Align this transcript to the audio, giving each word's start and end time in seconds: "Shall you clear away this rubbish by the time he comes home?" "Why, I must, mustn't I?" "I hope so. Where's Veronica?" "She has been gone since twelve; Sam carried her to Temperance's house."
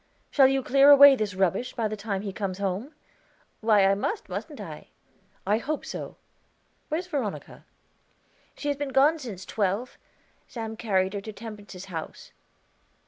"Shall 0.31 0.47
you 0.47 0.63
clear 0.63 0.89
away 0.89 1.15
this 1.15 1.35
rubbish 1.35 1.75
by 1.75 1.87
the 1.87 1.95
time 1.95 2.23
he 2.23 2.33
comes 2.33 2.57
home?" 2.57 2.95
"Why, 3.59 3.85
I 3.85 3.93
must, 3.93 4.29
mustn't 4.29 4.59
I?" 4.59 4.87
"I 5.45 5.59
hope 5.59 5.85
so. 5.85 6.17
Where's 6.89 7.05
Veronica?" 7.05 7.65
"She 8.57 8.69
has 8.69 8.77
been 8.77 8.89
gone 8.89 9.19
since 9.19 9.45
twelve; 9.45 9.99
Sam 10.47 10.75
carried 10.75 11.13
her 11.13 11.21
to 11.21 11.31
Temperance's 11.31 11.85
house." 11.85 12.31